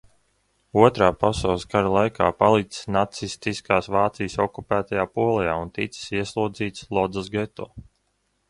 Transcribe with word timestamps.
Otrā 0.83 1.09
pasaules 1.23 1.65
kara 1.73 1.91
laikā 1.95 2.29
palicis 2.39 2.89
nacistiskās 2.95 3.91
Vācijas 3.97 4.39
okupētajā 4.47 5.07
Polijā 5.19 5.55
un 5.67 5.73
ticis 5.77 6.11
ieslodzīts 6.23 6.89
Lodzas 6.99 7.31
geto. 7.37 7.71